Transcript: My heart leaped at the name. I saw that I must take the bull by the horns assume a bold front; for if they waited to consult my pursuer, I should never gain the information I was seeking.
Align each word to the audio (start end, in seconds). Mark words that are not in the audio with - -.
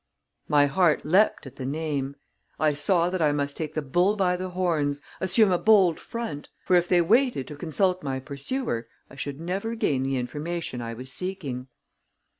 My 0.47 0.65
heart 0.65 1.05
leaped 1.05 1.45
at 1.45 1.57
the 1.57 1.65
name. 1.67 2.15
I 2.59 2.73
saw 2.73 3.11
that 3.11 3.21
I 3.21 3.31
must 3.31 3.55
take 3.55 3.73
the 3.75 3.83
bull 3.83 4.15
by 4.15 4.35
the 4.35 4.49
horns 4.49 4.99
assume 5.19 5.51
a 5.51 5.59
bold 5.59 5.99
front; 5.99 6.49
for 6.65 6.75
if 6.75 6.87
they 6.87 7.01
waited 7.01 7.47
to 7.49 7.55
consult 7.55 8.01
my 8.01 8.19
pursuer, 8.19 8.87
I 9.11 9.15
should 9.15 9.39
never 9.39 9.75
gain 9.75 10.01
the 10.01 10.17
information 10.17 10.81
I 10.81 10.95
was 10.95 11.11
seeking. 11.13 11.67